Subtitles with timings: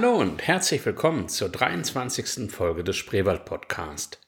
[0.00, 2.52] Hallo und herzlich willkommen zur 23.
[2.52, 4.20] Folge des Spreewald Podcast.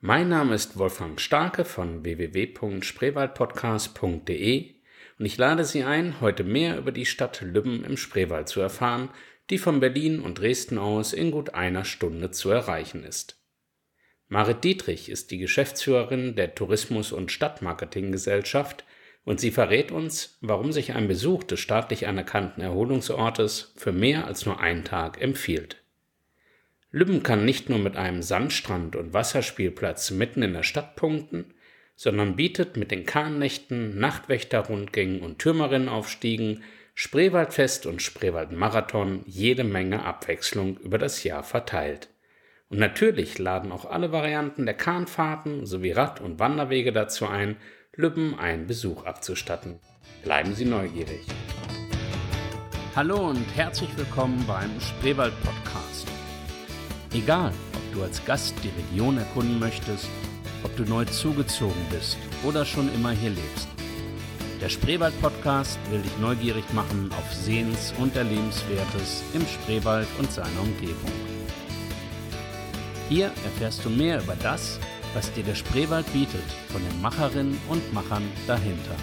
[0.00, 4.74] Mein Name ist Wolfgang Starke von www.spreewaldpodcast.de
[5.16, 9.10] und ich lade Sie ein, heute mehr über die Stadt Lübben im Spreewald zu erfahren,
[9.48, 13.40] die von Berlin und Dresden aus in gut einer Stunde zu erreichen ist.
[14.26, 18.84] Marit Dietrich ist die Geschäftsführerin der Tourismus- und Stadtmarketinggesellschaft
[19.26, 24.46] und sie verrät uns, warum sich ein Besuch des staatlich anerkannten Erholungsortes für mehr als
[24.46, 25.82] nur einen Tag empfiehlt.
[26.92, 31.52] Lübben kann nicht nur mit einem Sandstrand und Wasserspielplatz mitten in der Stadt punkten,
[31.96, 36.62] sondern bietet mit den Kahnnächten, Nachtwächterrundgängen und Türmerinnenaufstiegen,
[36.94, 42.10] Spreewaldfest und Spreewaldmarathon jede Menge Abwechslung über das Jahr verteilt.
[42.68, 47.56] Und natürlich laden auch alle Varianten der Kahnfahrten sowie Rad- und Wanderwege dazu ein,
[47.98, 49.80] Lübben einen Besuch abzustatten.
[50.22, 51.24] Bleiben Sie neugierig.
[52.94, 56.06] Hallo und herzlich willkommen beim Spreewald Podcast.
[57.14, 60.10] Egal, ob du als Gast die Region erkunden möchtest,
[60.62, 63.66] ob du neu zugezogen bist oder schon immer hier lebst.
[64.60, 70.60] Der Spreewald Podcast will dich neugierig machen auf Sehens- und Erlebenswertes im Spreewald und seiner
[70.60, 71.12] Umgebung.
[73.08, 74.80] Hier erfährst du mehr über das,
[75.16, 78.94] was dir der Spreewald bietet, von den Macherinnen und Machern dahinter.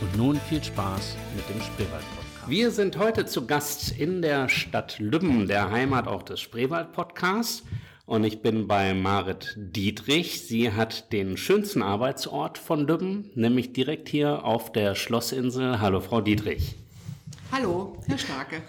[0.00, 2.48] Und nun viel Spaß mit dem Spreewald Podcast.
[2.48, 7.62] Wir sind heute zu Gast in der Stadt Lübben, der Heimat auch des Spreewald Podcasts.
[8.04, 10.40] Und ich bin bei Marit Dietrich.
[10.40, 15.80] Sie hat den schönsten Arbeitsort von Lübben, nämlich direkt hier auf der Schlossinsel.
[15.80, 16.74] Hallo, Frau Dietrich.
[17.52, 18.60] Hallo, Herr Starke.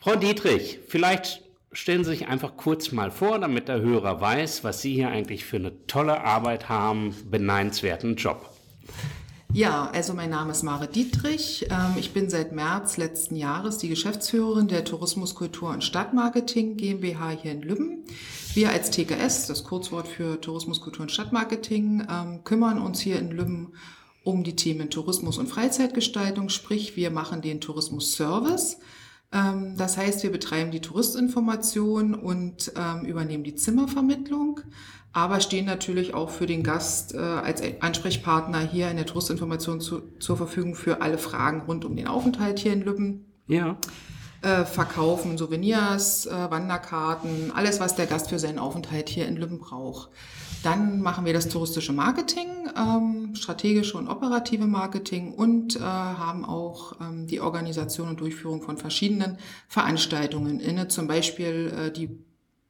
[0.00, 1.41] Frau Dietrich, vielleicht
[1.72, 5.44] stellen Sie sich einfach kurz mal vor, damit der Hörer weiß, was Sie hier eigentlich
[5.44, 8.48] für eine tolle Arbeit haben, beneinswerten Job.
[9.54, 11.66] Ja, also mein Name ist Mare Dietrich.
[11.70, 17.30] Ähm, ich bin seit März letzten Jahres die Geschäftsführerin der Tourismus, Kultur und Stadtmarketing GmbH
[17.30, 18.04] hier in Lübben.
[18.54, 23.30] Wir als TKS, das Kurzwort für Tourismus, Kultur und Stadtmarketing, ähm, kümmern uns hier in
[23.30, 23.74] Lübben
[24.24, 28.78] um die Themen Tourismus und Freizeitgestaltung, sprich wir machen den Tourismus-Service.
[29.32, 32.72] Ähm, das heißt, wir betreiben die Touristinformation und
[33.04, 34.60] übernehmen die Zimmervermittlung
[35.12, 40.02] aber stehen natürlich auch für den Gast äh, als Ansprechpartner hier in der Touristinformation zu,
[40.18, 43.26] zur Verfügung für alle Fragen rund um den Aufenthalt hier in Lübben.
[43.46, 43.76] Ja.
[44.40, 49.58] Äh, verkaufen Souvenirs, äh, Wanderkarten, alles, was der Gast für seinen Aufenthalt hier in Lübben
[49.58, 50.08] braucht.
[50.62, 57.00] Dann machen wir das touristische Marketing, ähm, strategische und operative Marketing und äh, haben auch
[57.00, 62.16] ähm, die Organisation und Durchführung von verschiedenen Veranstaltungen inne, zum Beispiel äh, die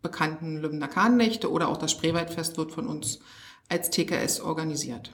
[0.00, 3.20] bekannten Lübner Kahnnächte oder auch das Spreewaldfest wird von uns
[3.68, 5.12] als TKS organisiert.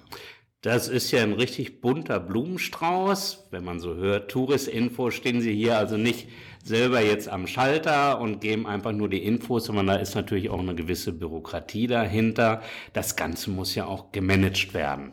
[0.63, 3.47] Das ist ja ein richtig bunter Blumenstrauß.
[3.53, 6.27] Wenn man so hört, Touristinfo, stehen Sie hier also nicht
[6.65, 10.59] selber jetzt am Schalter und geben einfach nur die Infos, sondern da ist natürlich auch
[10.59, 12.61] eine gewisse Bürokratie dahinter.
[12.93, 15.13] Das Ganze muss ja auch gemanagt werden.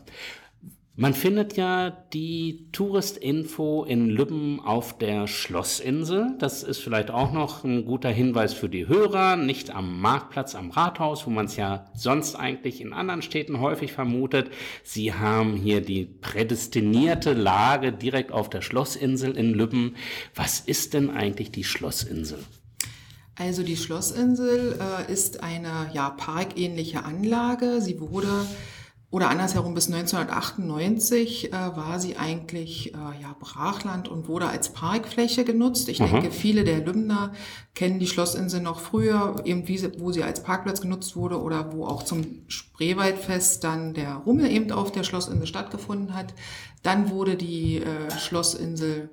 [0.98, 6.38] Man findet ja die Touristinfo in Lübben auf der Schlossinsel.
[6.40, 9.36] Das ist vielleicht auch noch ein guter Hinweis für die Hörer.
[9.36, 13.92] Nicht am Marktplatz, am Rathaus, wo man es ja sonst eigentlich in anderen Städten häufig
[13.92, 14.52] vermutet.
[14.84, 19.98] Sie haben hier die prädestinierte Lage direkt auf der Schlossinsel in Lübben.
[20.34, 22.40] Was ist denn eigentlich die Schlossinsel?
[23.38, 27.82] Also die Schlossinsel äh, ist eine ja, parkähnliche Anlage.
[27.82, 28.46] Sie wurde
[29.16, 35.46] oder andersherum bis 1998 äh, war sie eigentlich äh, ja, Brachland und wurde als Parkfläche
[35.46, 35.88] genutzt.
[35.88, 36.20] Ich Aha.
[36.20, 37.32] denke, viele der Lübner
[37.76, 41.72] kennen die Schlossinsel noch früher, eben wie sie, wo sie als Parkplatz genutzt wurde oder
[41.72, 46.34] wo auch zum Spreewaldfest dann der Rummel eben auf der Schlossinsel stattgefunden hat.
[46.84, 49.12] Dann wurde die äh, Schlossinsel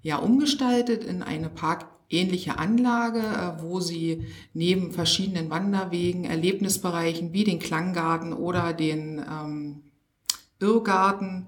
[0.00, 7.44] ja umgestaltet in eine Park ähnliche Anlage, äh, wo sie neben verschiedenen Wanderwegen, Erlebnisbereichen wie
[7.44, 9.82] den Klanggarten oder den ähm,
[10.58, 11.46] Irrgarten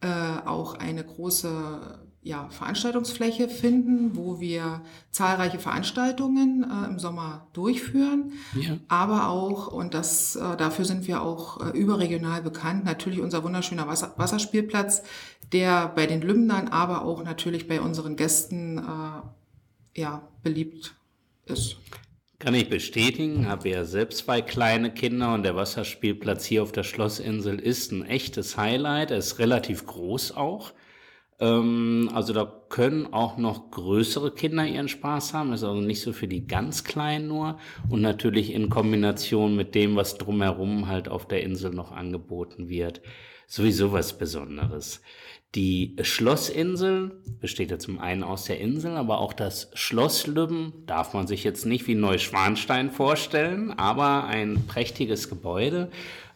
[0.00, 8.32] äh, auch eine große ja, Veranstaltungsfläche finden, wo wir zahlreiche Veranstaltungen äh, im Sommer durchführen,
[8.54, 8.76] ja.
[8.86, 13.88] aber auch, und das, äh, dafür sind wir auch äh, überregional bekannt, natürlich unser wunderschöner
[13.88, 15.02] Wasser, Wasserspielplatz,
[15.52, 18.82] der bei den Lümnern, aber auch natürlich bei unseren Gästen äh,
[19.94, 20.94] ja, beliebt
[21.46, 21.76] ist.
[22.38, 26.82] Kann ich bestätigen, habe ja selbst zwei kleine Kinder und der Wasserspielplatz hier auf der
[26.82, 29.12] Schlossinsel ist ein echtes Highlight.
[29.12, 30.72] Er ist relativ groß auch.
[31.38, 35.52] Ähm, also da können auch noch größere Kinder ihren Spaß haben.
[35.52, 37.58] Ist also nicht so für die ganz Kleinen nur.
[37.88, 43.02] Und natürlich in Kombination mit dem, was drumherum halt auf der Insel noch angeboten wird.
[43.46, 45.00] sowieso was Besonderes.
[45.54, 47.10] Die Schlossinsel
[47.40, 51.44] besteht ja zum einen aus der Insel, aber auch das Schloss Lübben darf man sich
[51.44, 55.90] jetzt nicht wie Neuschwanstein vorstellen, aber ein prächtiges Gebäude.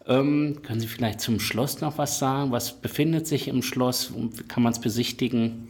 [0.07, 2.53] Ähm, können Sie vielleicht zum Schloss noch was sagen?
[2.53, 4.13] Was befindet sich im Schloss?
[4.49, 5.69] Kann man es besichtigen?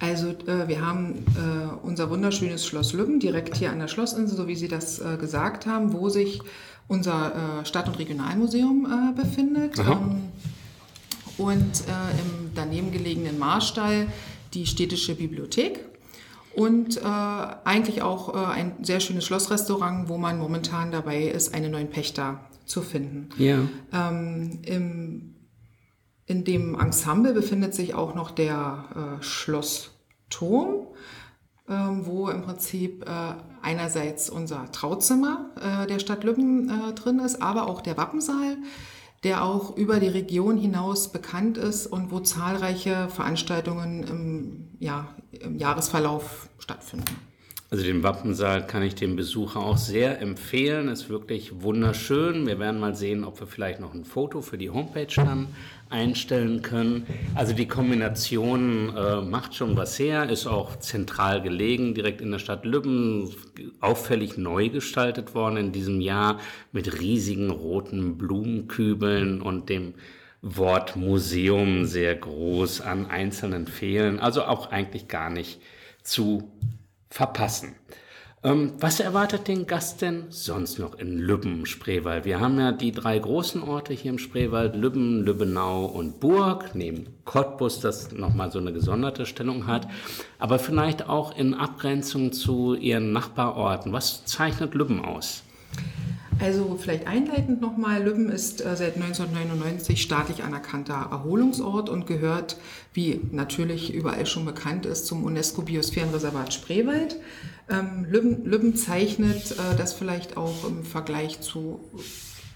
[0.00, 4.48] Also äh, wir haben äh, unser wunderschönes Schloss Lübben direkt hier an der Schlossinsel, so
[4.48, 6.40] wie Sie das äh, gesagt haben, wo sich
[6.88, 9.78] unser äh, Stadt- und Regionalmuseum äh, befindet.
[9.78, 10.32] Ähm,
[11.38, 14.06] und äh, im daneben gelegenen Marstall
[14.52, 15.84] die städtische Bibliothek
[16.54, 21.72] und äh, eigentlich auch äh, ein sehr schönes Schlossrestaurant, wo man momentan dabei ist, einen
[21.72, 23.28] neuen Pächter zu finden.
[23.36, 23.60] Ja.
[23.92, 25.34] Ähm, im,
[26.26, 30.86] in dem Ensemble befindet sich auch noch der äh, Schlossturm,
[31.68, 37.42] ähm, wo im Prinzip äh, einerseits unser Trauzimmer äh, der Stadt Lübben äh, drin ist,
[37.42, 38.58] aber auch der Wappensaal
[39.24, 45.56] der auch über die Region hinaus bekannt ist und wo zahlreiche Veranstaltungen im, ja, im
[45.56, 47.16] Jahresverlauf stattfinden.
[47.70, 50.88] Also den Wappensaal kann ich dem Besucher auch sehr empfehlen.
[50.88, 52.46] Ist wirklich wunderschön.
[52.46, 55.48] Wir werden mal sehen, ob wir vielleicht noch ein Foto für die Homepage dann
[55.90, 57.06] einstellen können.
[57.34, 62.38] Also die Kombination äh, macht schon was her, ist auch zentral gelegen, direkt in der
[62.38, 63.30] Stadt Lübben,
[63.80, 66.40] auffällig neu gestaltet worden in diesem Jahr
[66.72, 69.94] mit riesigen roten Blumenkübeln und dem
[70.42, 74.20] Wort Museum sehr groß an einzelnen Fehlen.
[74.20, 75.60] Also auch eigentlich gar nicht
[76.02, 76.52] zu
[77.14, 77.76] verpassen.
[78.42, 82.24] Ähm, was erwartet den Gast denn sonst noch in Lübben, Spreewald?
[82.24, 87.06] Wir haben ja die drei großen Orte hier im Spreewald, Lübben, Lübbenau und Burg, neben
[87.24, 89.86] Cottbus, das nochmal so eine gesonderte Stellung hat,
[90.40, 93.92] aber vielleicht auch in Abgrenzung zu ihren Nachbarorten.
[93.92, 95.44] Was zeichnet Lübben aus?
[96.40, 102.56] Also vielleicht einleitend nochmal, Lübben ist äh, seit 1999 staatlich anerkannter Erholungsort und gehört,
[102.92, 107.16] wie natürlich überall schon bekannt ist, zum UNESCO-Biosphärenreservat Spreewald.
[107.70, 111.80] Ähm, Lübben, Lübben, zeichnet äh, das vielleicht auch im Vergleich zu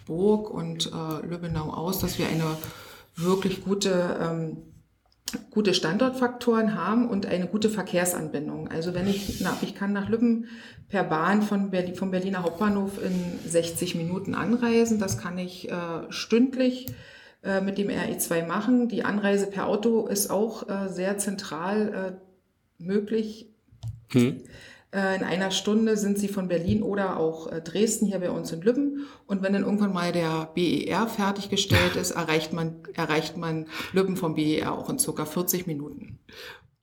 [0.07, 2.57] Burg und äh, Lübbenau aus, dass wir eine
[3.17, 4.57] wirklich gute ähm,
[5.51, 8.69] gute Standortfaktoren haben und eine gute Verkehrsanbindung.
[8.69, 10.47] Also wenn ich, na, ich kann nach Lübben
[10.89, 14.99] per Bahn von Berlin, vom Berliner Hauptbahnhof in 60 Minuten anreisen.
[14.99, 15.75] Das kann ich äh,
[16.11, 16.87] stündlich
[17.43, 18.89] äh, mit dem RE2 machen.
[18.89, 23.51] Die Anreise per Auto ist auch äh, sehr zentral äh, möglich.
[24.13, 24.43] Hm.
[24.91, 28.53] Äh, in einer Stunde sind sie von Berlin oder auch äh, Dresden hier bei uns
[28.53, 29.07] in Lübben.
[29.27, 34.35] Und wenn dann irgendwann mal der BER fertiggestellt ist, erreicht man, erreicht man Lübben vom
[34.35, 36.19] BER auch in circa 40 Minuten.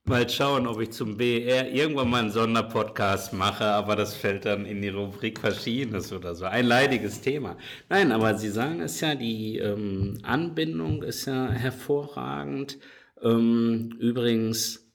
[0.08, 4.64] Mal schauen, ob ich zum BER irgendwann mal einen Sonderpodcast mache, aber das fällt dann
[4.64, 6.44] in die Rubrik Verschiedenes oder so.
[6.44, 7.56] Ein leidiges Thema.
[7.88, 12.78] Nein, aber Sie sagen es ja, die ähm, Anbindung ist ja hervorragend.
[13.20, 14.85] Ähm, übrigens,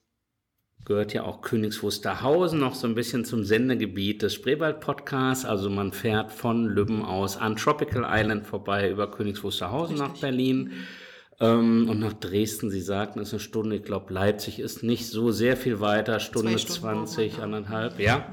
[0.84, 5.44] gehört ja auch Königs Wusterhausen noch so ein bisschen zum Sendegebiet des Spreewald-Podcasts.
[5.44, 10.14] Also man fährt von Lübben aus an Tropical Island vorbei über Königs Wusterhausen Richtig.
[10.14, 10.72] nach Berlin.
[11.40, 13.76] Ähm, und nach Dresden, Sie sagten, ist eine Stunde.
[13.76, 18.26] Ich glaube, Leipzig ist nicht so sehr viel weiter, Stunde 20, anderthalb, ja.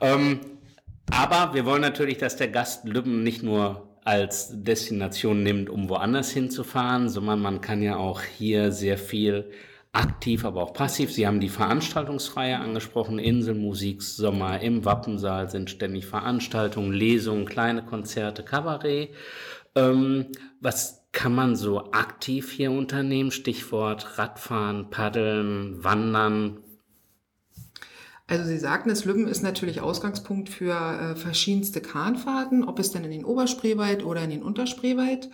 [0.00, 0.40] Ähm,
[1.10, 6.30] aber wir wollen natürlich, dass der Gast Lübben nicht nur als Destination nimmt, um woanders
[6.30, 9.50] hinzufahren, sondern man kann ja auch hier sehr viel
[9.92, 11.12] aktiv, aber auch passiv.
[11.12, 18.42] Sie haben die Veranstaltungsreihe angesprochen, Inselmusik, Sommer im Wappensaal sind ständig Veranstaltungen, Lesungen, kleine Konzerte,
[18.42, 19.14] Kabarett.
[19.74, 20.26] Ähm,
[20.60, 23.30] was kann man so aktiv hier unternehmen?
[23.30, 26.58] Stichwort Radfahren, Paddeln, Wandern.
[28.28, 33.02] Also Sie sagten, das Lübben ist natürlich Ausgangspunkt für äh, verschiedenste Kahnfahrten, ob es denn
[33.02, 35.30] in den Oberspreewald oder in den Unterspreewald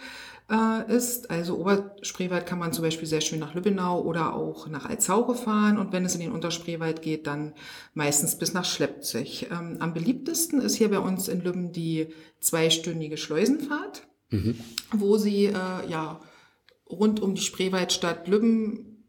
[0.48, 1.28] äh, ist.
[1.28, 5.76] Also Oberspreewald kann man zum Beispiel sehr schön nach Lübbenau oder auch nach Alzauche fahren
[5.76, 7.54] und wenn es in den Unterspreewald geht, dann
[7.94, 9.48] meistens bis nach Schleppzig.
[9.50, 14.56] Ähm, am beliebtesten ist hier bei uns in Lübben die zweistündige Schleusenfahrt, mhm.
[14.92, 16.20] wo Sie äh, ja
[16.88, 19.08] rund um die Spreewaldstadt Lübben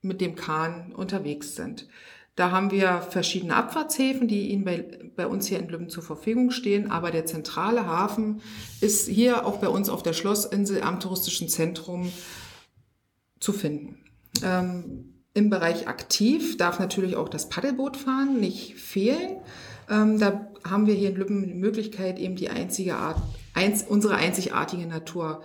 [0.00, 1.88] mit dem Kahn unterwegs sind.
[2.38, 4.84] Da haben wir verschiedene Abfahrtshäfen, die Ihnen bei,
[5.16, 6.88] bei uns hier in Lübben zur Verfügung stehen.
[6.88, 8.42] Aber der zentrale Hafen
[8.80, 12.12] ist hier auch bei uns auf der Schlossinsel am touristischen Zentrum
[13.40, 14.04] zu finden.
[14.44, 19.38] Ähm, Im Bereich aktiv darf natürlich auch das Paddelboot fahren nicht fehlen.
[19.90, 23.20] Ähm, da haben wir hier in Lübben die Möglichkeit, eben die einzige Art,
[23.52, 25.42] eins, unsere einzigartige Natur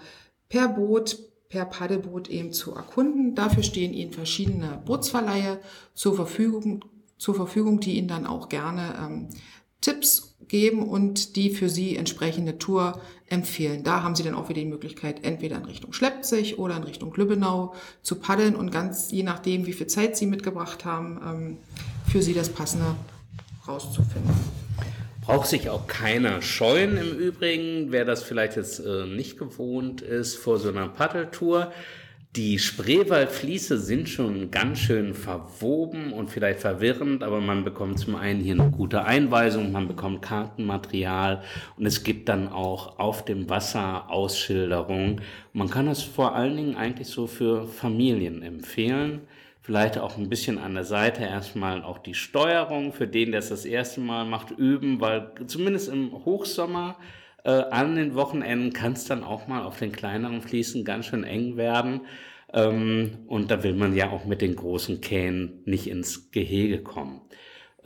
[0.48, 1.18] per Boot,
[1.54, 3.36] per Paddelboot eben zu erkunden.
[3.36, 5.60] Dafür stehen Ihnen verschiedene Bootsverleihe
[5.94, 6.84] zur Verfügung,
[7.20, 9.30] zur Verfügung die Ihnen dann auch gerne ähm,
[9.80, 13.84] Tipps geben und die für Sie entsprechende Tour empfehlen.
[13.84, 17.14] Da haben Sie dann auch wieder die Möglichkeit, entweder in Richtung Schleppzig oder in Richtung
[17.14, 21.58] Lübbenau zu paddeln und ganz je nachdem, wie viel Zeit Sie mitgebracht haben, ähm,
[22.12, 22.96] für Sie das Passende
[23.68, 24.34] rauszufinden.
[25.26, 30.36] Braucht sich auch keiner scheuen im Übrigen, wer das vielleicht jetzt äh, nicht gewohnt ist
[30.36, 31.72] vor so einer Paddeltour.
[32.36, 38.42] Die Spreewaldfließe sind schon ganz schön verwoben und vielleicht verwirrend, aber man bekommt zum einen
[38.42, 41.44] hier eine gute Einweisung, man bekommt Kartenmaterial
[41.78, 45.22] und es gibt dann auch auf dem Wasser Ausschilderungen.
[45.54, 49.22] Man kann das vor allen Dingen eigentlich so für Familien empfehlen.
[49.64, 53.48] Vielleicht auch ein bisschen an der Seite erstmal auch die Steuerung, für den, der es
[53.48, 56.98] das erste Mal macht, üben, weil zumindest im Hochsommer
[57.46, 61.24] äh, an den Wochenenden kann es dann auch mal auf den kleineren Fließen ganz schön
[61.24, 62.02] eng werden.
[62.52, 67.22] Ähm, und da will man ja auch mit den großen Kähnen nicht ins Gehege kommen.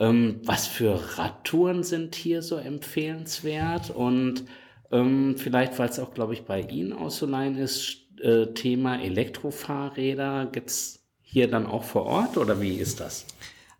[0.00, 3.90] Ähm, was für Radtouren sind hier so empfehlenswert?
[3.90, 4.46] Und
[4.90, 10.97] ähm, vielleicht, weil es auch, glaube ich, bei Ihnen auszuleihen ist, äh, Thema Elektrofahrräder, gibt's
[11.30, 13.26] hier dann auch vor Ort oder wie ist das?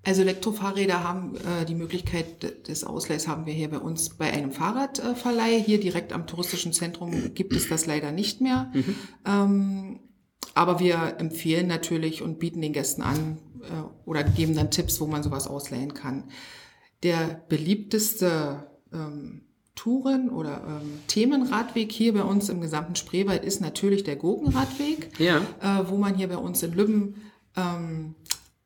[0.04, 4.52] Also Elektrofahrräder haben äh, die Möglichkeit des Ausleihs haben wir hier bei uns bei einem
[4.52, 5.60] Fahrradverleih.
[5.60, 8.70] Hier direkt am touristischen Zentrum gibt es das leider nicht mehr.
[8.74, 8.94] Mhm.
[9.26, 10.00] Ähm,
[10.54, 15.06] aber wir empfehlen natürlich und bieten den Gästen an äh, oder geben dann Tipps, wo
[15.06, 16.24] man sowas ausleihen kann.
[17.02, 19.42] Der beliebteste ähm,
[19.74, 25.38] Touren- oder ähm, Themenradweg hier bei uns im gesamten Spreewald ist natürlich der Gurkenradweg, ja.
[25.60, 27.14] äh, wo man hier bei uns in Lübben
[27.58, 28.14] ähm,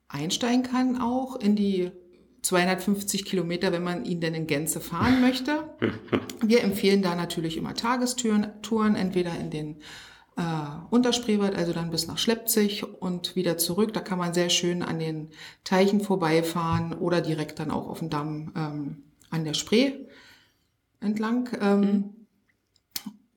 [0.08, 1.90] einsteigen kann auch in die
[2.42, 5.64] 250 Kilometer, wenn man ihn denn in Gänze fahren möchte.
[6.44, 9.76] Wir empfehlen da natürlich immer Tagestouren, Touren, entweder in den
[10.36, 10.42] äh,
[10.90, 13.92] Unterspreewald, also dann bis nach Schleppzig und wieder zurück.
[13.92, 15.30] Da kann man sehr schön an den
[15.62, 19.92] Teichen vorbeifahren oder direkt dann auch auf dem Damm ähm, an der Spree
[21.00, 21.48] entlang.
[21.60, 22.21] Ähm, mhm.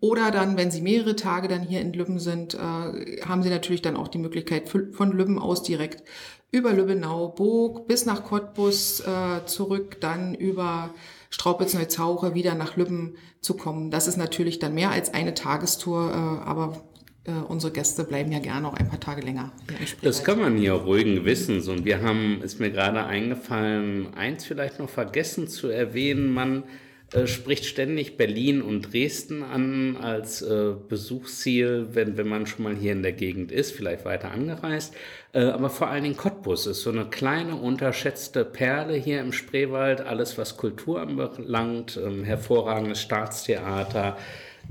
[0.02, 3.82] Oder dann, wenn Sie mehrere Tage dann hier in Lübben sind, äh, haben Sie natürlich
[3.82, 6.04] dann auch die Möglichkeit von Lübben aus direkt
[6.52, 10.94] über Lübbenau, Burg bis nach Cottbus äh, zurück, dann über
[11.30, 13.92] Straubitz-Neuzauche wieder nach Lübben zu kommen.
[13.92, 16.82] Das ist natürlich dann mehr als eine Tagestour, äh, aber
[17.26, 19.52] äh, unsere Gäste bleiben ja gerne auch ein paar Tage länger.
[20.02, 21.68] Das kann man hier ruhigen Gewissens.
[21.68, 26.34] Und wir haben, ist mir gerade eingefallen, eins vielleicht noch vergessen zu erwähnen.
[26.34, 26.64] Man
[27.14, 32.76] äh, spricht ständig Berlin und Dresden an als äh, Besuchsziel, wenn, wenn man schon mal
[32.76, 34.96] hier in der Gegend ist, vielleicht weiter angereist.
[35.32, 40.02] Äh, aber vor allen Dingen Cottbus ist so eine kleine, unterschätzte Perle hier im Spreewald.
[40.02, 44.18] Alles, was Kultur anbelangt, ähm, hervorragendes Staatstheater,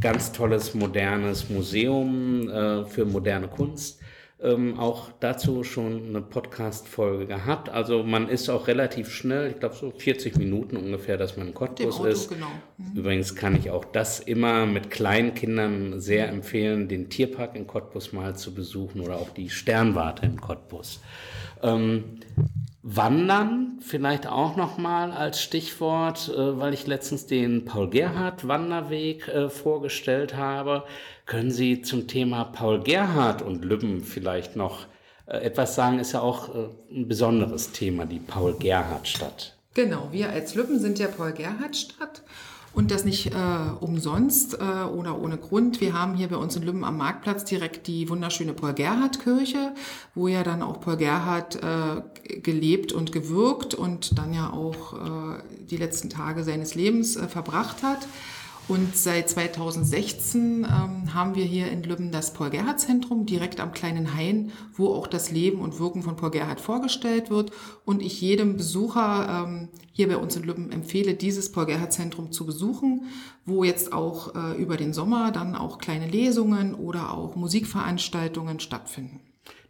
[0.00, 4.00] ganz tolles, modernes Museum äh, für moderne Kunst
[4.45, 7.71] ähm, auch dazu schon eine Podcast-Folge gehabt.
[7.71, 11.55] Also man ist auch relativ schnell, ich glaube so 40 Minuten ungefähr, dass man in
[11.55, 12.29] Cottbus Auto, ist.
[12.29, 12.49] Genau.
[12.77, 12.99] Mhm.
[12.99, 18.13] Übrigens kann ich auch das immer mit kleinen Kindern sehr empfehlen, den Tierpark in Cottbus
[18.13, 21.01] mal zu besuchen oder auch die Sternwarte in Cottbus.
[21.63, 22.21] Ähm,
[22.87, 29.49] Wandern vielleicht auch nochmal als Stichwort, äh, weil ich letztens den Paul Gerhardt Wanderweg äh,
[29.49, 30.85] vorgestellt habe.
[31.25, 34.87] Können Sie zum Thema Paul Gerhardt und Lübben vielleicht noch
[35.25, 35.99] äh, etwas sagen?
[35.99, 36.50] Ist ja auch
[36.91, 39.57] ein besonderes Thema, die Paul Gerhardt Stadt.
[39.75, 42.23] Genau, wir als Lübben sind ja Paul Gerhardt Stadt
[42.75, 43.35] und das nicht äh,
[43.81, 45.81] umsonst äh, oder ohne Grund.
[45.81, 49.75] Wir haben hier bei uns in Lübben am Marktplatz direkt die wunderschöne Paul-Gerhardt-Kirche,
[50.14, 55.43] wo ja dann auch Paul Gerhardt äh, gelebt und gewirkt und dann ja auch äh,
[55.71, 58.07] die letzten Tage seines Lebens äh, verbracht hat.
[58.66, 64.52] Und seit 2016 ähm, haben wir hier in Lübben das Paul-Gerhardt-Zentrum direkt am kleinen Hain,
[64.73, 67.52] wo auch das Leben und Wirken von Paul Gerhardt vorgestellt wird.
[67.85, 73.02] Und ich jedem Besucher ähm, hier bei uns in Lübben empfehle, dieses Paul-Gerhardt-Zentrum zu besuchen,
[73.44, 79.21] wo jetzt auch äh, über den Sommer dann auch kleine Lesungen oder auch Musikveranstaltungen stattfinden.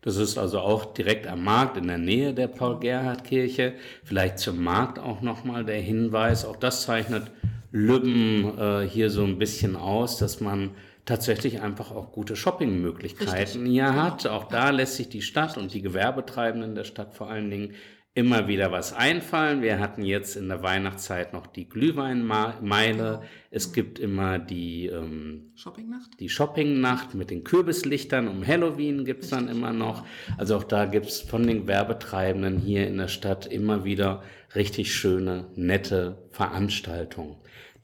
[0.03, 3.73] Das ist also auch direkt am Markt in der Nähe der Paul-Gerhardt-Kirche.
[4.05, 6.45] Vielleicht zum Markt auch nochmal der Hinweis.
[6.45, 7.33] Auch das zeichnet
[7.75, 10.71] Lübben äh, hier so ein bisschen aus, dass man
[11.07, 14.01] tatsächlich einfach auch gute Shoppingmöglichkeiten hier genau.
[14.01, 14.29] hat.
[14.29, 17.75] Auch da lässt sich die Stadt und die Gewerbetreibenden der Stadt vor allen Dingen
[18.15, 19.61] immer wieder was einfallen.
[19.61, 22.97] Wir hatten jetzt in der Weihnachtszeit noch die Glühweinmeile.
[22.97, 23.23] Genau.
[23.51, 26.21] Es gibt immer die ähm, Shoppingnacht.
[26.21, 30.07] Die Shoppingnacht mit den Kürbislichtern um Halloween gibt's dann immer noch.
[30.39, 34.23] Also auch da gibt's von den Werbetreibenden hier in der Stadt immer wieder
[34.55, 37.35] richtig schöne, nette Veranstaltungen.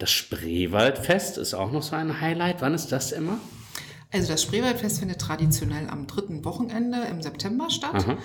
[0.00, 2.62] Das Spreewaldfest ist auch noch so ein Highlight.
[2.62, 3.38] Wann ist das immer?
[4.11, 7.95] Also das Spreewaldfest findet traditionell am dritten Wochenende im September statt.
[7.95, 8.16] Aha.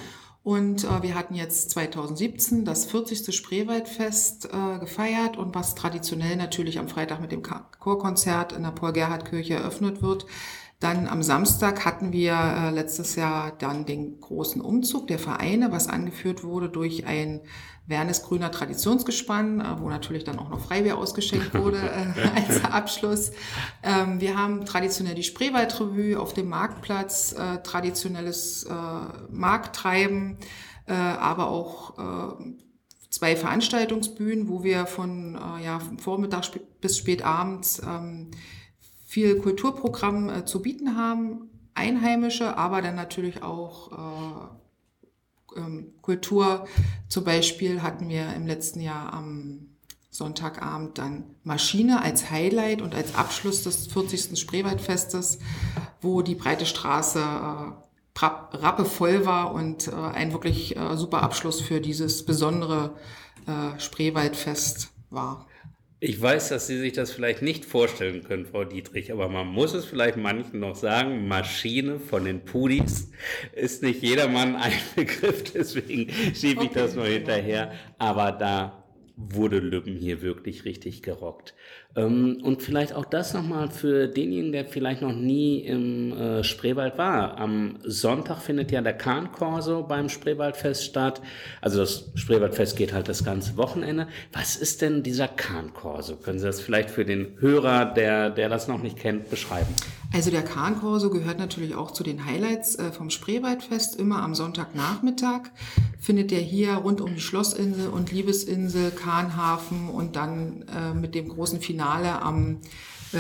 [0.41, 3.36] Und äh, wir hatten jetzt 2017 das 40.
[3.36, 9.55] Spreewaldfest äh, gefeiert und was traditionell natürlich am Freitag mit dem Chorkonzert in der Paul-Gerhardt-Kirche
[9.55, 10.27] eröffnet wird.
[10.85, 15.87] Dann am Samstag hatten wir äh, letztes Jahr dann den großen Umzug der Vereine, was
[15.87, 17.41] angeführt wurde durch ein
[17.87, 21.79] Wernesgrüner Traditionsgespann, äh, wo natürlich dann auch noch Freibier ausgeschenkt wurde
[22.15, 23.31] äh, als Abschluss.
[23.81, 28.73] Ähm, wir haben traditionell die Spreewaldrevue auf dem Marktplatz, äh, traditionelles äh,
[29.31, 30.37] Markttreiben,
[30.87, 31.95] aber auch
[33.09, 36.45] zwei Veranstaltungsbühnen, wo wir von ja, Vormittag
[36.79, 38.29] bis spät abends ähm,
[39.15, 44.57] viel Kulturprogramm äh, zu bieten haben, einheimische, aber dann natürlich auch
[45.55, 46.67] äh, ähm, Kultur.
[47.07, 49.67] Zum Beispiel hatten wir im letzten Jahr am
[50.10, 54.38] Sonntagabend dann Maschine als Highlight und als Abschluss des 40.
[54.38, 55.39] Spreewaldfestes,
[56.01, 58.25] wo die breite Straße äh,
[58.57, 62.98] rappevoll war und äh, ein wirklich äh, super Abschluss für dieses besondere
[63.48, 65.48] äh, Spreewaldfest war.
[66.07, 69.74] Ich weiß, dass Sie sich das vielleicht nicht vorstellen können, Frau Dietrich, aber man muss
[69.74, 73.09] es vielleicht manchen noch sagen, Maschine von den Pudis
[73.53, 76.79] ist nicht jedermann ein Begriff, deswegen schiebe ich okay.
[76.79, 77.71] das nur hinterher.
[77.97, 78.84] Aber da
[79.17, 81.53] wurde Lübben hier wirklich richtig gerockt.
[81.95, 86.98] Ähm, und vielleicht auch das nochmal für denjenigen, der vielleicht noch nie im äh, Spreewald
[86.98, 87.38] war.
[87.38, 91.22] Am Sonntag findet ja der Kahnkorso beim Spreewaldfest statt.
[91.62, 94.07] Also das Spreewaldfest geht halt das ganze Wochenende.
[94.34, 96.17] Was ist denn dieser Kahnkorso?
[96.17, 99.74] Können Sie das vielleicht für den Hörer, der, der das noch nicht kennt, beschreiben?
[100.15, 103.98] Also der Kahnkorso gehört natürlich auch zu den Highlights äh, vom Spreewaldfest.
[103.98, 105.41] Immer am Sonntagnachmittag
[106.00, 111.27] findet der hier rund um die Schlossinsel und Liebesinsel, Kahnhafen und dann äh, mit dem
[111.27, 112.62] großen Finale am
[113.12, 113.17] äh,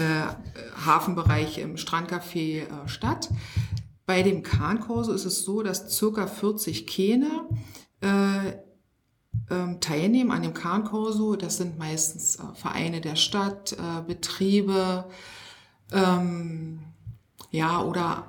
[0.85, 3.27] Hafenbereich im Strandcafé statt.
[4.05, 7.49] Bei dem Kahnkorso ist es so, dass circa 40 Kähne
[7.99, 8.53] äh,
[9.53, 11.35] ähm, teilnehmen an dem Kahnkorso.
[11.35, 13.75] Das sind meistens Vereine der Stadt,
[14.07, 15.09] Betriebe,
[15.91, 16.79] ähm,
[17.51, 18.25] ja, oder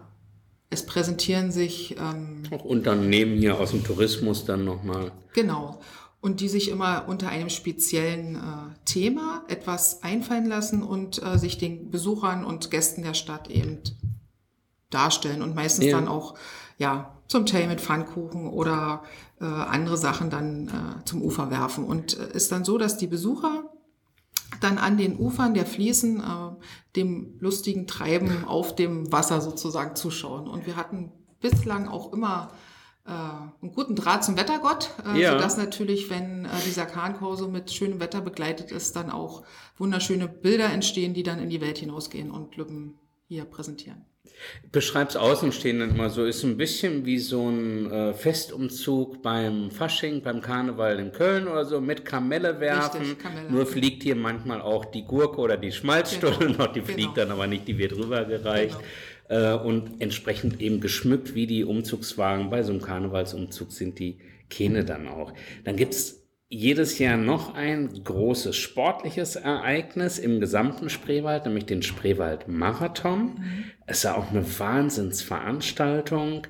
[0.70, 5.12] es präsentieren sich ähm, auch Unternehmen hier aus dem Tourismus dann nochmal.
[5.34, 5.80] Genau.
[6.20, 8.38] Und die sich immer unter einem speziellen äh,
[8.84, 13.78] Thema etwas einfallen lassen und äh, sich den Besuchern und Gästen der Stadt eben
[14.90, 15.97] darstellen und meistens ja.
[15.97, 16.34] dann auch
[16.78, 19.02] ja zum Teil mit Pfannkuchen oder
[19.40, 21.84] äh, andere Sachen dann äh, zum Ufer werfen.
[21.84, 23.65] Und äh, ist dann so, dass die Besucher
[24.60, 26.64] dann an den Ufern der Fließen äh,
[26.97, 30.49] dem lustigen Treiben auf dem Wasser sozusagen zuschauen.
[30.49, 32.50] Und wir hatten bislang auch immer
[33.06, 35.32] äh, einen guten Draht zum Wettergott, äh, ja.
[35.32, 39.45] sodass natürlich, wenn äh, dieser Kahnkorso mit schönem Wetter begleitet ist, dann auch
[39.76, 44.04] wunderschöne Bilder entstehen, die dann in die Welt hinausgehen und Lübben hier präsentieren.
[44.73, 50.41] Beschreib's Außenstehenden immer so, ist ein bisschen wie so ein äh, Festumzug beim Fasching, beim
[50.41, 53.00] Karneval in Köln oder so, mit Kamelle werfen.
[53.00, 53.50] Richtig, Kamelle.
[53.50, 56.65] Nur fliegt hier manchmal auch die Gurke oder die Schmalzstulle genau.
[56.65, 56.93] noch, die genau.
[56.93, 58.76] fliegt dann aber nicht, die wird rübergereicht.
[59.28, 59.54] Genau.
[59.54, 62.50] Äh, und entsprechend eben geschmückt wie die Umzugswagen.
[62.50, 65.32] Bei so einem Karnevalsumzug sind die Kähne dann auch.
[65.65, 73.21] Dann gibt's jedes Jahr noch ein großes sportliches Ereignis im gesamten Spreewald, nämlich den Spreewald-Marathon.
[73.21, 73.65] Mhm.
[73.87, 76.47] Es ist ja auch eine Wahnsinnsveranstaltung.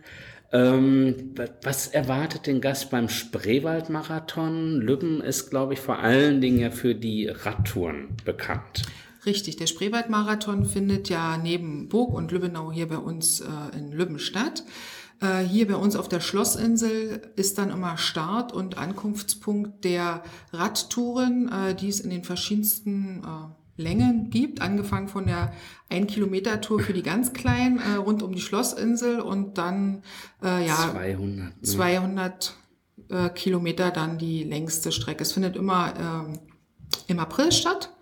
[0.53, 4.81] Ähm, was erwartet den Gast beim Spreewald-Marathon?
[4.81, 8.83] Lübben ist, glaube ich, vor allen Dingen ja für die Radtouren bekannt.
[9.25, 14.21] Richtig, der Spreewald-Marathon findet ja neben Burg und Lübbenau hier bei uns äh, in Lübben
[14.21, 14.63] statt.
[15.21, 21.51] Äh, hier bei uns auf der Schlossinsel ist dann immer Start- und Ankunftspunkt der Radtouren,
[21.51, 25.53] äh, die es in den verschiedensten äh, Längen gibt, angefangen von der
[25.91, 30.03] 1-Kilometer-Tour für die ganz Kleinen rund um die Schlossinsel und dann
[30.43, 31.63] ja 200, ne?
[31.63, 32.55] 200
[33.35, 35.25] Kilometer dann die längste Strecke.
[35.25, 36.39] Es findet immer ähm,
[37.07, 37.95] im April statt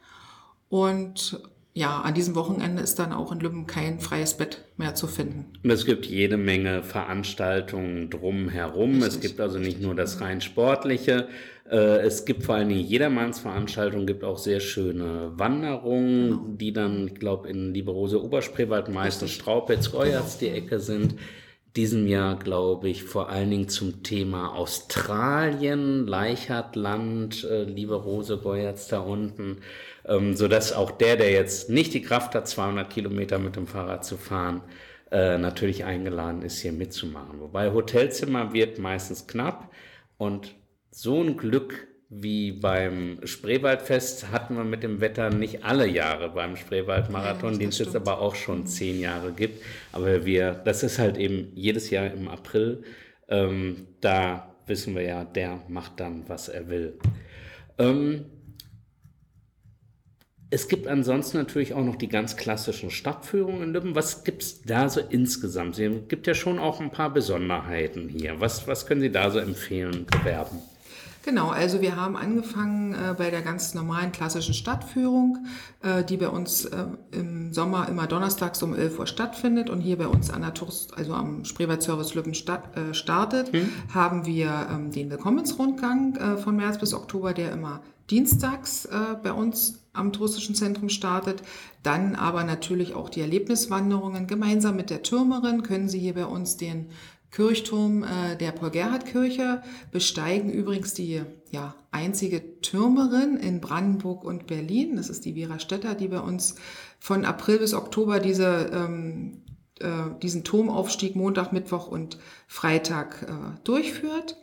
[0.69, 1.43] und
[1.77, 5.47] ja, an diesem Wochenende ist dann auch in Lübben kein freies Bett mehr zu finden.
[5.65, 9.03] Es gibt jede Menge Veranstaltungen drumherum.
[9.03, 9.09] Richtig.
[9.09, 11.27] Es gibt also nicht nur das rein sportliche.
[11.69, 16.45] Äh, es gibt vor allen Dingen Jedermannsveranstaltungen, gibt auch sehr schöne Wanderungen, genau.
[16.49, 20.53] die dann, ich glaube, in Lieberose Oberspreewald meistens Straupitz, Geuerz genau.
[20.53, 21.17] die Ecke sind
[21.75, 28.87] diesem Jahr, glaube ich, vor allen Dingen zum Thema Australien, Leichhartland, äh, liebe Rose Geuerz
[28.87, 29.57] da unten
[30.07, 34.05] ähm, sodass auch der, der jetzt nicht die Kraft hat, 200 Kilometer mit dem Fahrrad
[34.05, 34.63] zu fahren,
[35.11, 37.41] äh, natürlich eingeladen ist, hier mitzumachen.
[37.41, 39.71] Wobei Hotelzimmer wird meistens knapp
[40.19, 40.55] und
[40.91, 46.57] so ein Glück wie beim Spreewaldfest hatten wir mit dem Wetter nicht alle Jahre beim
[46.57, 49.63] Spreewaldmarathon, ja, den es jetzt aber auch schon zehn Jahre gibt.
[49.91, 52.85] Aber wir, das ist halt eben jedes Jahr im April
[53.27, 56.99] Ähm, da wissen wir ja, der macht dann, was er will.
[57.79, 58.27] Ähm,
[60.55, 63.97] es gibt ansonsten natürlich auch noch die ganz klassischen Stadtführungen in Lübben.
[63.97, 65.77] Was gibt es da so insgesamt?
[65.81, 68.39] Es gibt ja schon auch ein paar Besonderheiten hier.
[68.39, 70.61] Was, was können Sie da so empfehlen, bewerben?
[71.25, 75.45] Genau, also wir haben angefangen äh, bei der ganz normalen klassischen Stadtführung,
[75.83, 79.99] äh, die bei uns äh, im Sommer immer donnerstags um 11 Uhr stattfindet und hier
[79.99, 83.71] bei uns an der Tourist, also am Spreewald-Service Lübben statt, äh, startet, hm.
[83.93, 89.33] haben wir ähm, den Willkommensrundgang äh, von März bis Oktober, der immer dienstags äh, bei
[89.33, 91.43] uns am touristischen Zentrum startet.
[91.83, 94.27] Dann aber natürlich auch die Erlebniswanderungen.
[94.27, 96.91] Gemeinsam mit der Türmerin können Sie hier bei uns den
[97.35, 104.97] Kirchturm äh, der Paul-Gerhardt-Kirche besteigen übrigens die ja, einzige Türmerin in Brandenburg und Berlin.
[104.97, 106.55] Das ist die Vera Stetter, die bei uns
[107.01, 109.43] von April bis Oktober diese, ähm,
[109.81, 114.37] äh, diesen Turmaufstieg Montag, Mittwoch und Freitag äh, durchführt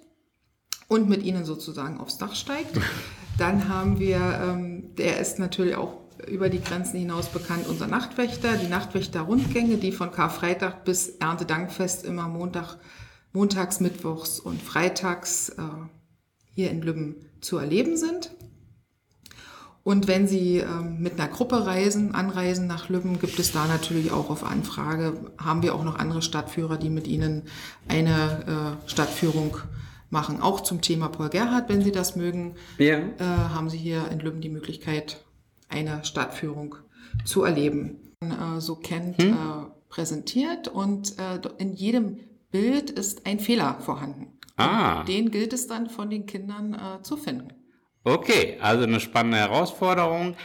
[0.90, 2.78] und mit ihnen sozusagen aufs Dach steigt.
[3.38, 8.58] Dann haben wir, ähm, der ist natürlich auch über die Grenzen hinaus bekannt, unser Nachtwächter,
[8.58, 12.78] die Nachtwächter-Rundgänge, die von Karfreitag bis Erntedankfest immer Montag,
[13.34, 15.62] montags, mittwochs und freitags äh,
[16.54, 18.32] hier in Lübben zu erleben sind.
[19.84, 24.12] Und wenn Sie ähm, mit einer Gruppe reisen, anreisen nach Lübben, gibt es da natürlich
[24.12, 27.44] auch auf Anfrage, haben wir auch noch andere Stadtführer, die mit Ihnen
[27.88, 29.58] eine äh, Stadtführung
[30.12, 30.42] machen.
[30.42, 33.00] Auch zum Thema Paul Gerhardt, wenn Sie das mögen, ja.
[33.00, 35.24] äh, haben Sie hier in Lübben die Möglichkeit,
[35.70, 36.76] eine Stadtführung
[37.26, 38.14] zu erleben.
[38.22, 39.34] Äh, so kennt, hm?
[39.34, 39.36] äh,
[39.90, 42.20] präsentiert und äh, in jedem
[42.52, 44.38] Bild ist ein Fehler vorhanden.
[44.58, 45.00] Ah.
[45.00, 47.54] Und den gilt es dann von den Kindern äh, zu finden.
[48.04, 50.36] Okay, also eine spannende Herausforderung.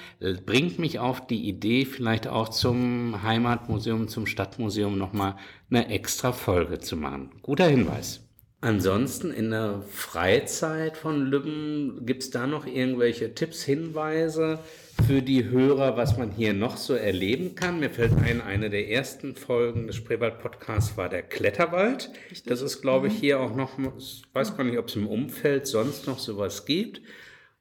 [0.44, 5.36] Bringt mich auf die Idee, vielleicht auch zum Heimatmuseum, zum Stadtmuseum nochmal
[5.70, 7.30] eine extra Folge zu machen.
[7.40, 8.25] Guter Hinweis.
[8.66, 14.58] Ansonsten in der Freizeit von Lübben, gibt es da noch irgendwelche Tipps, Hinweise?
[15.06, 17.78] für die Hörer, was man hier noch so erleben kann.
[17.78, 22.10] Mir fällt ein, eine der ersten Folgen des Spreewald-Podcasts war der Kletterwald.
[22.30, 22.44] Richtig.
[22.44, 23.18] Das ist, glaube ich, mhm.
[23.18, 27.02] hier auch noch, ich weiß gar nicht, ob es im Umfeld sonst noch sowas gibt.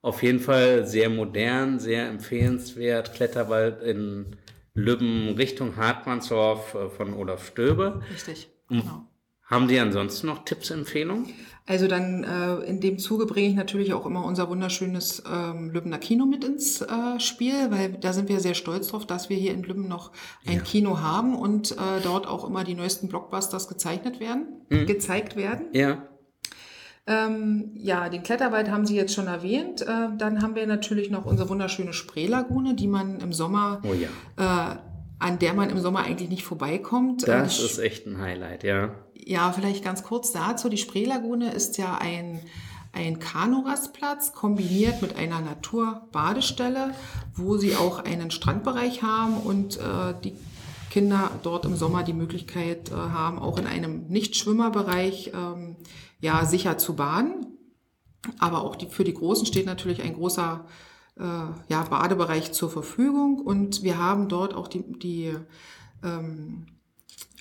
[0.02, 3.14] Auf jeden Fall sehr modern, sehr empfehlenswert.
[3.14, 4.38] Kletterwald in
[4.74, 8.02] Lübben Richtung Hartmannsdorf äh, von Olaf Stöbe.
[8.12, 9.06] Richtig, genau.
[9.46, 11.30] Haben Sie ansonsten noch Tipps, Empfehlungen?
[11.68, 15.98] Also dann äh, in dem Zuge bringe ich natürlich auch immer unser wunderschönes ähm, Lübbener
[15.98, 19.52] Kino mit ins äh, Spiel, weil da sind wir sehr stolz drauf, dass wir hier
[19.52, 20.12] in Lübben noch
[20.46, 20.62] ein ja.
[20.62, 24.86] Kino haben und äh, dort auch immer die neuesten Blockbusters gezeichnet werden, mhm.
[24.86, 25.68] gezeigt werden.
[25.74, 26.08] Ja.
[27.08, 29.82] Ähm, ja, den Kletterwald haben Sie jetzt schon erwähnt.
[29.82, 34.72] Äh, dann haben wir natürlich noch unsere wunderschöne Spreelagune, die man im Sommer oh ja.
[34.72, 34.76] äh,
[35.20, 37.28] an der man im Sommer eigentlich nicht vorbeikommt.
[37.28, 38.96] Das ist echt ein Highlight, ja.
[39.14, 40.70] Ja, vielleicht ganz kurz dazu.
[40.70, 42.42] Die Spreelagune ist ja ein,
[42.92, 46.92] ein Kanurastplatz kombiniert mit einer Naturbadestelle,
[47.34, 50.34] wo sie auch einen Strandbereich haben und äh, die
[50.92, 55.76] Kinder dort im Sommer die Möglichkeit äh, haben, auch in einem Nichtschwimmerbereich ähm,
[56.22, 57.48] ja, sicher zu baden.
[58.40, 60.66] Aber auch die, für die Großen steht natürlich ein großer
[61.20, 65.34] äh, ja, Badebereich zur Verfügung und wir haben dort auch die, die
[66.04, 66.68] ähm,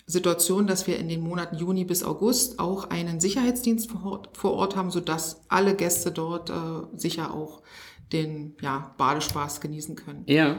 [0.07, 4.53] Situation, dass wir in den Monaten Juni bis August auch einen Sicherheitsdienst vor Ort, vor
[4.53, 6.55] Ort haben, sodass alle Gäste dort äh,
[6.97, 7.63] sicher auch
[8.13, 10.25] den ja, Badespaß genießen können.
[10.27, 10.59] Ja.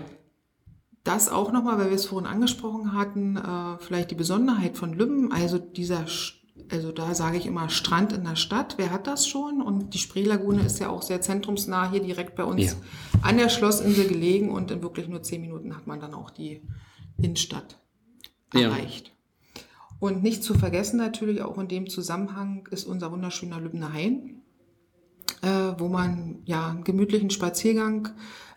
[1.03, 5.31] Das auch nochmal, weil wir es vorhin angesprochen hatten, äh, vielleicht die Besonderheit von Lübben,
[5.31, 6.07] also dieser
[6.71, 8.75] also da sage ich immer Strand in der Stadt.
[8.77, 9.61] Wer hat das schon?
[9.61, 12.73] Und die Spreelagune ist ja auch sehr zentrumsnah hier direkt bei uns ja.
[13.21, 16.61] an der Schlossinsel gelegen und in wirklich nur zehn Minuten hat man dann auch die
[17.17, 17.79] Innenstadt
[18.53, 19.07] erreicht.
[19.07, 19.61] Ja.
[19.99, 24.41] Und nicht zu vergessen natürlich auch in dem Zusammenhang ist unser wunderschöner Lübner Hain,
[25.41, 28.09] äh, wo man ja einen gemütlichen Spaziergang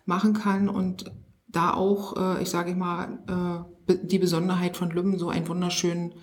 [0.04, 1.12] machen kann und
[1.46, 6.14] da auch, äh, ich sage mal, äh, die Besonderheit von Lübben, so einen wunderschönen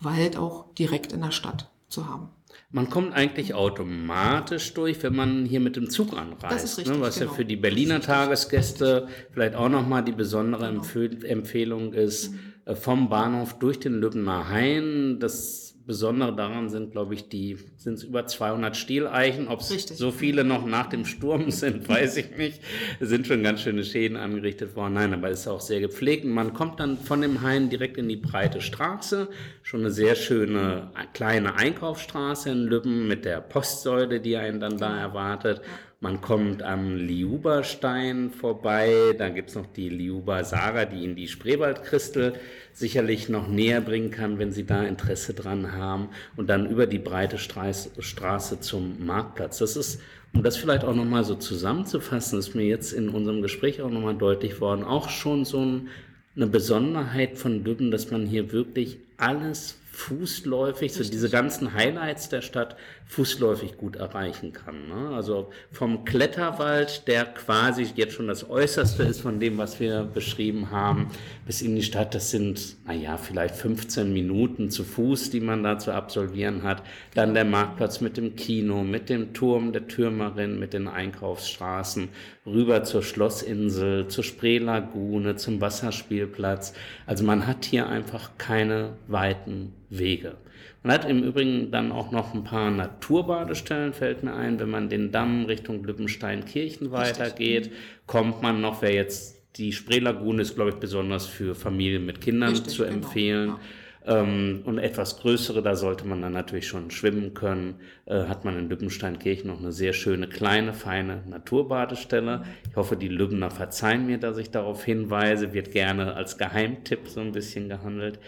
[0.00, 2.28] Wald auch direkt in der Stadt zu haben.
[2.72, 6.54] Man kommt eigentlich automatisch durch, wenn man hier mit dem Zug anreist.
[6.54, 7.30] Das ist richtig, ne, was genau.
[7.30, 11.26] ja für die Berliner Tagesgäste vielleicht auch nochmal die besondere genau.
[11.26, 12.38] Empfehlung ist, mhm.
[12.76, 15.18] Vom Bahnhof durch den Lübner Hain.
[15.18, 19.48] Das Besondere daran sind, glaube ich, die sind es über 200 Stieleichen.
[19.48, 22.60] Ob es so viele noch nach dem Sturm sind, weiß ich nicht.
[23.00, 24.94] Es sind schon ganz schöne Schäden angerichtet worden.
[24.94, 26.24] Nein, aber es ist auch sehr gepflegt.
[26.24, 29.30] Und man kommt dann von dem Hain direkt in die breite Straße.
[29.64, 34.96] Schon eine sehr schöne kleine Einkaufsstraße in Lübben mit der Postsäule, die einen dann da
[34.96, 35.60] erwartet.
[36.02, 42.32] Man kommt am Liuberstein vorbei, da gibt es noch die Liuber-Saga, die Ihnen die Spreewaldkristel
[42.72, 46.08] sicherlich noch näher bringen kann, wenn Sie da Interesse dran haben.
[46.36, 49.58] Und dann über die breite Straße zum Marktplatz.
[49.58, 50.00] Das ist,
[50.32, 54.16] um das vielleicht auch nochmal so zusammenzufassen, ist mir jetzt in unserem Gespräch auch nochmal
[54.16, 55.88] deutlich worden, auch schon so ein,
[56.34, 62.40] eine Besonderheit von Lübben, dass man hier wirklich alles fußläufig, so diese ganzen Highlights der
[62.40, 64.88] Stadt fußläufig gut erreichen kann.
[64.88, 65.14] Ne?
[65.14, 70.70] Also vom Kletterwald, der quasi jetzt schon das Äußerste ist von dem, was wir beschrieben
[70.70, 71.08] haben,
[71.46, 75.78] bis in die Stadt, das sind, naja, vielleicht 15 Minuten zu Fuß, die man da
[75.78, 76.82] zu absolvieren hat.
[77.14, 82.08] Dann der Marktplatz mit dem Kino, mit dem Turm der Türmerin, mit den Einkaufsstraßen,
[82.46, 86.72] rüber zur Schlossinsel, zur Spreelagune, zum Wasserspielplatz.
[87.06, 90.36] Also man hat hier einfach keine weiten Wege.
[90.82, 94.58] Man hat im Übrigen dann auch noch ein paar Naturbadestellen, fällt mir ein.
[94.58, 97.70] Wenn man den Damm Richtung Lübbenstein-Kirchen weitergeht,
[98.06, 102.50] kommt man noch, wer jetzt die Spreelagune ist, glaube ich, besonders für Familien mit Kindern
[102.50, 103.46] Richtig, zu genau, empfehlen.
[103.48, 103.60] Genau,
[104.06, 107.74] ähm, und etwas größere, da sollte man dann natürlich schon schwimmen können,
[108.06, 112.44] äh, hat man in Lübbensteinkirchen noch eine sehr schöne, kleine, feine Naturbadestelle.
[112.70, 117.20] Ich hoffe, die Lübbener verzeihen mir, dass ich darauf hinweise, wird gerne als Geheimtipp so
[117.20, 118.18] ein bisschen gehandelt.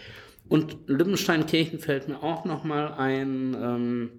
[0.47, 4.11] Und Lübbensteinkirchen fällt mir auch nochmal ein, ähm,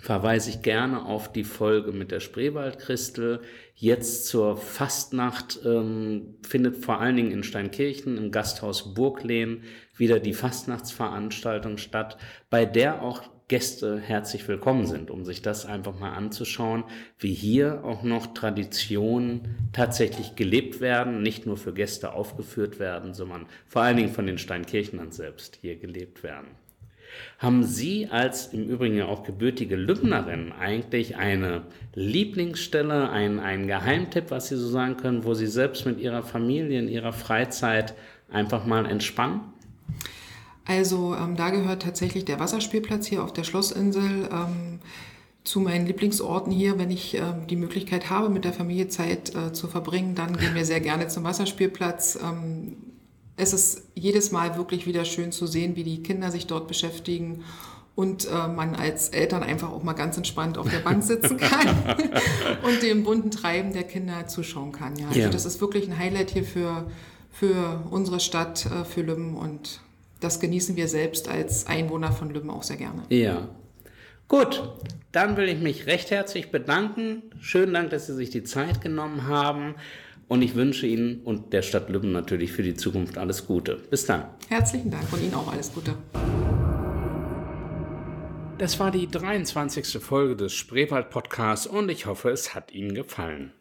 [0.00, 3.40] verweise ich gerne auf die Folge mit der Spreewaldkristel.
[3.74, 9.62] Jetzt zur Fastnacht ähm, findet vor allen Dingen in Steinkirchen im Gasthaus Burglehn
[9.96, 12.16] wieder die Fastnachtsveranstaltung statt,
[12.50, 16.84] bei der auch Gäste herzlich willkommen sind, um sich das einfach mal anzuschauen,
[17.18, 23.44] wie hier auch noch Traditionen tatsächlich gelebt werden, nicht nur für Gäste aufgeführt werden, sondern
[23.66, 26.46] vor allen Dingen von den Steinkirchnern selbst hier gelebt werden.
[27.36, 34.48] Haben Sie als im Übrigen auch gebürtige Lübnerin eigentlich eine Lieblingsstelle, einen, einen Geheimtipp, was
[34.48, 37.92] Sie so sagen können, wo Sie selbst mit Ihrer Familie in Ihrer Freizeit
[38.30, 39.42] einfach mal entspannen?
[40.64, 44.78] Also ähm, da gehört tatsächlich der Wasserspielplatz hier auf der Schlossinsel ähm,
[45.44, 46.78] zu meinen Lieblingsorten hier.
[46.78, 50.54] Wenn ich ähm, die Möglichkeit habe, mit der Familie Zeit äh, zu verbringen, dann gehen
[50.54, 52.18] wir sehr gerne zum Wasserspielplatz.
[52.22, 52.76] Ähm,
[53.36, 57.42] es ist jedes Mal wirklich wieder schön zu sehen, wie die Kinder sich dort beschäftigen
[57.94, 61.68] und äh, man als Eltern einfach auch mal ganz entspannt auf der Bank sitzen kann
[62.62, 64.96] und dem bunten Treiben der Kinder zuschauen kann.
[64.96, 65.08] Ja.
[65.08, 65.28] Also ja.
[65.28, 66.86] das ist wirklich ein Highlight hier für,
[67.30, 69.80] für unsere Stadt, äh, für Lümmen und
[70.22, 73.02] das genießen wir selbst als Einwohner von Lümmen auch sehr gerne.
[73.08, 73.48] Ja.
[74.28, 74.62] Gut,
[75.10, 77.22] dann will ich mich recht herzlich bedanken.
[77.40, 79.74] Schönen Dank, dass Sie sich die Zeit genommen haben.
[80.28, 83.76] Und ich wünsche Ihnen und der Stadt Lübben natürlich für die Zukunft alles Gute.
[83.90, 84.24] Bis dann.
[84.48, 85.94] Herzlichen Dank und Ihnen auch alles Gute.
[88.56, 90.02] Das war die 23.
[90.02, 93.52] Folge des Spreewald Podcasts und ich hoffe, es hat Ihnen gefallen.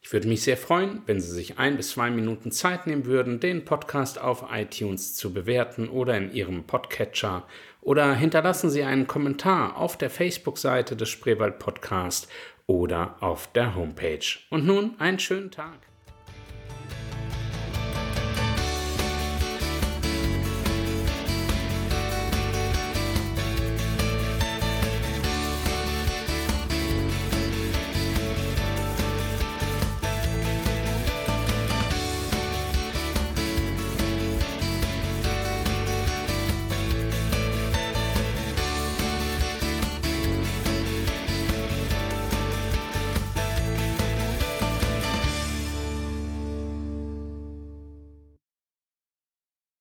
[0.00, 3.40] Ich würde mich sehr freuen, wenn Sie sich ein bis zwei Minuten Zeit nehmen würden,
[3.40, 7.46] den Podcast auf iTunes zu bewerten oder in Ihrem Podcatcher
[7.80, 12.28] oder hinterlassen Sie einen Kommentar auf der Facebook-Seite des Spreewald Podcast
[12.66, 14.38] oder auf der Homepage.
[14.50, 15.87] Und nun einen schönen Tag.